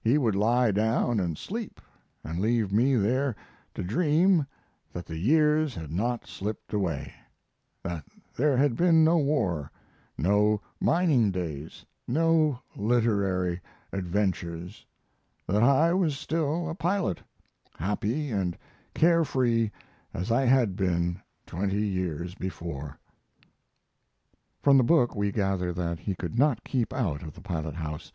[0.00, 1.82] He would lie down and sleep,
[2.24, 3.36] and leave me there
[3.74, 4.46] to dream
[4.94, 7.12] that the years had not slipped away;
[7.82, 8.04] that
[8.34, 9.70] there had been no war,
[10.16, 13.60] no mining days, no literary
[13.92, 14.86] adventures;
[15.46, 17.20] that I was still a pilot,
[17.78, 18.56] happy and
[18.94, 19.70] care free
[20.14, 22.98] as I had been twenty years before."
[24.62, 28.10] From the book we gather that he could not keep out of the pilot house.